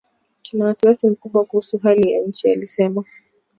Tuna 0.43 0.65
wasiwasi 0.65 1.09
mkubwa 1.09 1.45
kuhusu 1.45 1.77
hali 1.77 2.11
ya 2.13 2.21
nchi 2.21 2.51
alisema 2.51 3.03